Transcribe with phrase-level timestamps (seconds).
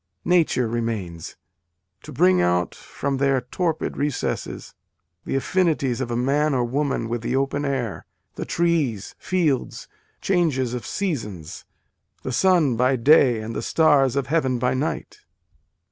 [0.25, 1.35] Nature remains:
[2.01, 4.73] to bring out from their torpid recesses,
[5.25, 9.87] the affinities of a man or woman with the open air, the trees, fields,
[10.19, 11.65] changes of seasons
[12.23, 15.19] the sun by day and the stars of heaven by night."